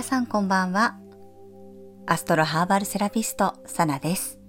[0.00, 0.96] 皆さんこんばんは。
[2.06, 4.40] アストロハーバルセラピスト、サナです。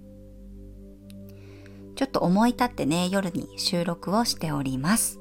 [1.94, 5.20] ちょっと思い立ってね、夜に収録をしております。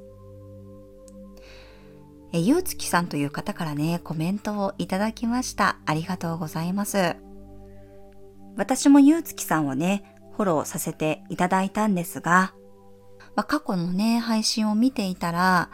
[2.31, 5.79] え、ゆうつきさんという方からね、コメントをいただきました。
[5.85, 7.17] ありがとうございます。
[8.55, 12.53] 私もゆうつきさんをね、フォローさせていただいたんですが、
[13.35, 15.71] まあ、過去のね、配信を見ていたら、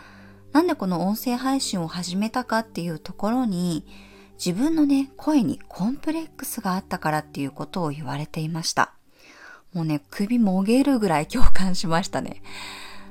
[0.52, 3.86] なんでこの音声配信を始めたかっていうところに、
[4.38, 8.94] 自分のね、声にコンプレックスがあったからっていうことを言われていました。
[9.73, 12.42] もうね、首もげるぐらい共感しましたね。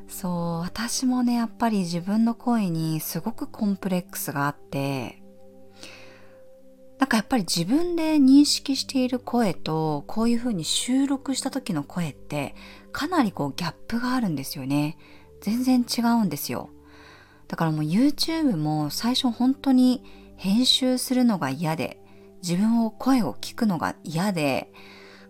[0.09, 5.23] そう、私もね、やっぱり自分の声にすごくコンプレックスがあって、
[6.99, 12.55] なんかやっぱり自分で認識している声と、こういう風に収録した時の声って、
[12.93, 14.97] かなりこうギャップがあるんですよね。
[15.43, 16.71] 全然違うんですよ。
[17.49, 20.03] だからもう YouTube も最初本当に
[20.37, 22.01] 編集するのが嫌で、
[22.43, 24.73] 自分を声を聞くのが嫌で、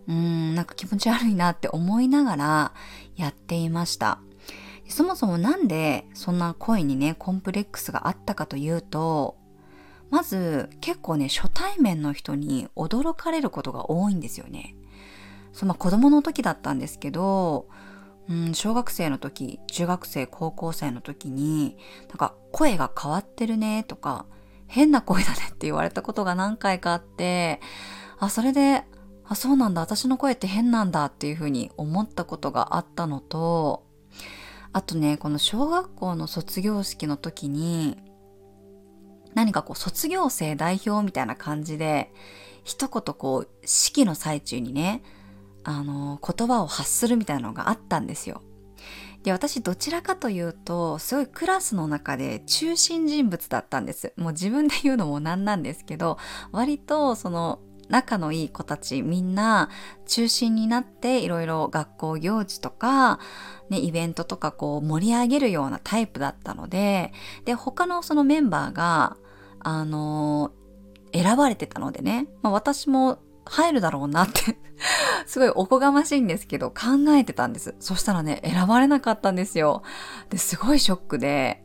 [0.07, 2.73] うーん、なんか気持ち悪いなって思いながら
[3.15, 4.19] やっていました。
[4.89, 9.37] そもそもなんでそんな声にね、コンプレックスがあったかというと、
[10.09, 14.75] まず結構ね、初対面の人に驚かれることが多いんですよね。
[15.51, 17.67] その子供の時だったんですけど、
[18.29, 21.77] うん、小学生の時、中学生、高校生の時に、
[22.09, 24.25] なんか声が変わってるねとか、
[24.67, 27.59] 変な声だねって言われたことが何回かあって、
[28.19, 28.83] あ、それで、
[29.25, 33.85] あ、そうなんだ、私の声って変なんだっていうふうに思ったことがあったのと、
[34.73, 37.97] あとね、この小学校の卒業式の時に、
[39.33, 42.13] 何かこう卒業生代表みたいな感じで、
[42.63, 45.03] 一言こう式の最中にね、
[45.63, 48.41] あの、言葉を発するみたいなのがあったんですよ。
[49.27, 54.13] で、私どちらかというと、すごいクラスの中で中心人物だったんです。
[54.15, 56.17] もう自分で言うのもなんなんですけど、
[56.53, 57.59] 割とその
[57.89, 59.69] 仲のいい子たちみんな
[60.05, 63.19] 中心になっていろいろ学校行事とか、
[63.69, 67.11] ね、イベントとかこう盛り上げるようなタイプだったので、
[67.43, 69.17] で、他のそのメンバーが、
[69.59, 70.53] あの、
[71.11, 73.19] 選ばれてたのでね、まあ、私も
[73.49, 74.57] 入るだろうなって
[75.25, 77.75] すごいおこがましいんですけど考えてたんです。
[77.79, 79.83] そしたらね、選ばれなかったんですよ。
[80.29, 81.63] で、すごいショックで、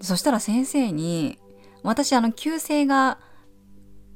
[0.00, 1.38] そしたら先生に、
[1.82, 3.18] 私あの、旧姓が、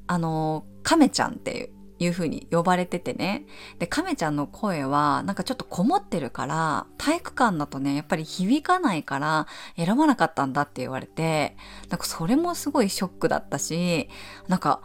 [0.06, 1.70] あの、亀ちゃんっていう
[2.00, 3.44] いう風に呼ばれててね。
[3.78, 11.56] で、亀ちゃんの声はなんかちょっとこもってるから、体育館だとね、やっぱり響かないから選ばなかったんだって言われて、
[11.91, 14.09] なんかそれもすごいショックだったし、
[14.49, 14.81] なんか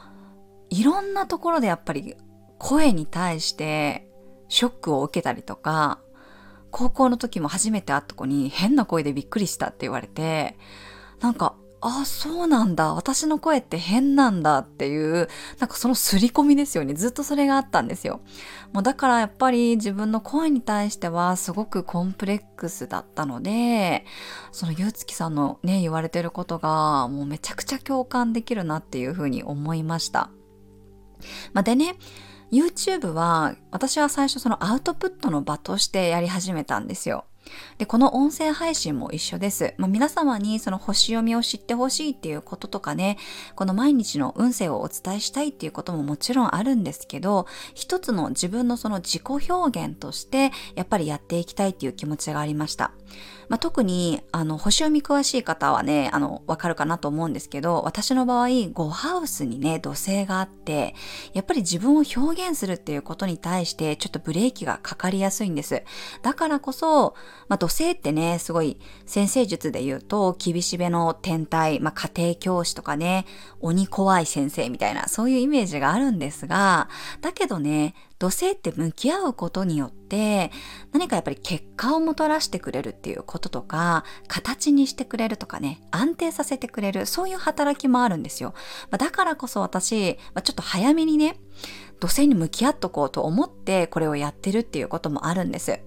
[0.76, 2.16] いろんなところでやっぱり
[2.58, 4.10] 声に対して
[4.50, 6.00] ショックを受けたりとか、
[6.70, 10.58] 高校の時も初めて会った子に変な声でびっくりしたって言われて、
[11.22, 12.94] なんか、あ、そうなんだ。
[12.94, 16.94] 私の声って変なんだっていう、なんかその刷り込みですよね。
[16.94, 18.22] ずっとそれがあったんですよ。
[18.74, 24.04] もうだからやっぱり自分の声に対してはすごくコンプレックスだったので、
[24.52, 30.30] そのゆうつきさんのね、言われてることがもうめちゃくちゃ共感できるなっていうふうに思いました。
[31.54, 31.96] まあ、でね、
[32.52, 37.26] YouTube は私は最初そのアウトプットの場としてやり始めたんですよ。
[37.78, 39.74] で、この音声配信も一緒です。
[39.78, 43.18] まあ、皆様にその星読みを知ってほしいっていうこととかね、
[43.56, 52.92] この毎日の運勢をお伝えしたいっていうことももちろんあるんですけど、一つの自分のその自己表現として、やっぱりやっていきたいっていう気持ちがありました。
[53.50, 60.96] まあ、特に、あの、星読み詳しい方はね、あの、わかるかなと思うんですけど、私の場合、5ハウスにね、土星があって、
[61.34, 65.84] やっぱり自分を表現するっていうことに対して、ちょっとブレーキがかかりやすいんです。
[66.24, 67.16] だからこそ、
[67.48, 73.26] まあ、土星ってね、すごい、先生術で言うと、厳しめの天体、まあ、家庭教師とかね、
[73.60, 76.90] 鬼怖い先生みたいな、そういうイメージがあるんですが、
[77.22, 80.52] だけどね、土星って向き合うことによって
[80.94, 88.54] 何かやっぱり結果をもたらしてくれるっていうこととか形にしてくれるとかね安定させてくれるそういう働きもあるんですよ。
[88.90, 91.38] まあ、だからこそ私、まあ、ちょっと早めにね
[92.00, 95.80] 土星に向き合っとこうと思ってこれをやってるっていうこともあるんです。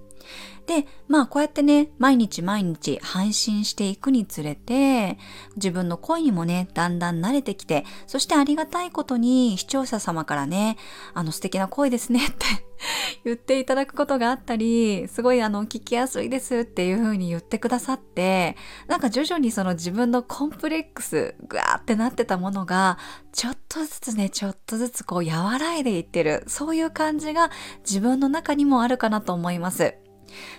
[0.67, 5.19] で、まあこうやってね、毎日毎日配信していくにつれて、
[5.57, 10.77] 自分の声にもね、だんだん慣れてきて、そしてありがたいことに視聴者様からね、
[11.15, 12.45] あの素敵な声ですねって
[13.25, 18.57] 言っていただくことがあったり、すごいあの聞きやすいですっていう風に言ってくださって、
[18.89, 22.99] なんか徐々にその自分のコンプレックス、ぐわーってなってたものが、
[23.33, 27.51] ちょっとずつね、ちょっとずつこう和らいでいってる、そういう感じが
[27.81, 29.95] 自分の中にもあるかなと思います。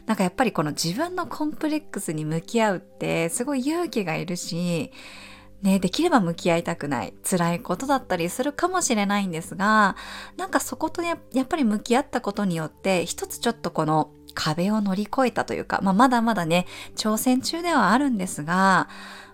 [0.05, 4.91] なんかやっぱりこの自分のコンプレックスに向き合うってすごい勇気がいるし、
[5.61, 9.95] ね、できれば向き合いたくない辛いことだったりするかもしれないんですが、
[10.37, 16.65] なんかそことややっぱり向き合ったことによって一つちょっとこの壁を乗り越えたというか、まあ、まだまだね、
[16.95, 18.87] 挑戦中ではあるんですが、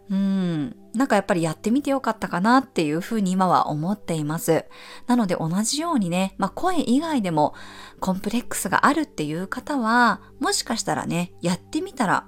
[0.10, 4.66] うん、なんかやっぱりやってみてよかったかなっていうふうに今は思っています。
[5.08, 7.56] なので同じようにね、まあ、声以外でも
[8.00, 12.28] コンプレックスがあるっていう方は、もしかしたらね、やってみたら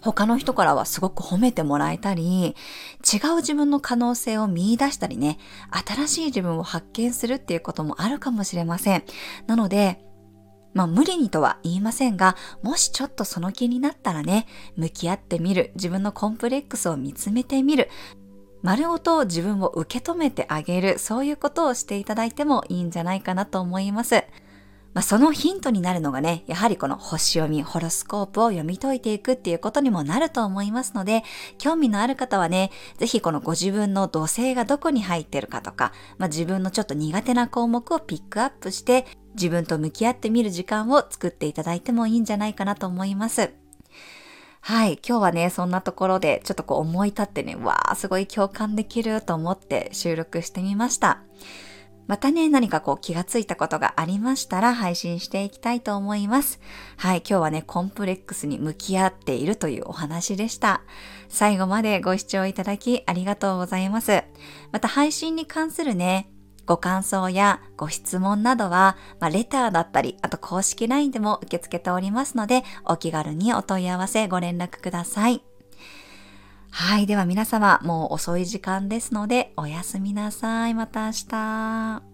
[0.00, 2.56] 他の人からはすごく褒めてもらえたり、
[3.12, 5.38] 違う自分の可能性を見出したりね、
[5.70, 9.04] 新しい自分を発見するっていうこともあるかもしれません。
[9.46, 10.02] なので、
[10.74, 14.46] まあ無理にとは言いませんが、もしちょっとその気になったらね、
[14.76, 17.88] 向き合ってみる、自分のコンプレックスを見つめてみる、
[18.62, 24.24] 丸ごと自分を受け止めてあげる、そういうことをしていただいてもいいんじゃないかなと思います。
[24.92, 31.22] まあ、そのヒントになるのがね、やはりこの星読み、ホロスコープを読み解いていくっていうことにもなると思いますので、
[31.58, 43.52] 興味のある方はね、ぜひこのご自分の土星がどこに入ってるかとか、まあ、自分のちょっと苦手な項目をピックアップして、自分と向き合ってみる時間を作っていただいてもいいんじゃないかなと思います。
[44.62, 44.98] はい。
[45.06, 51.22] 今日はね、そんなところでちょっとこう思い立ってね、わー、すごい共感できると思って収録してみました。
[52.10, 56.58] またね、何かこう気がついたことがありましたら配信していきたいと思います。
[56.96, 60.82] はい、今日はね、コンプレックスに向き合っているというお話でした。
[61.28, 64.24] 最後までご視聴いただきありがとうございます。
[64.72, 66.28] また配信に関するね、
[66.66, 75.44] ご感想やご質問などは、まあ、レターだったり、あと公式 LINE でも受け付けておりますので、お気軽にお問い合わせご連絡ください。
[76.70, 77.06] はい。
[77.06, 80.74] では皆様、もう遅い時間ですので、おやすみなさい。
[80.74, 82.09] また明日。